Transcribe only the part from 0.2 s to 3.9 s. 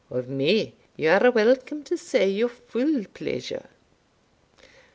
me you are welcome to say your full pleasure."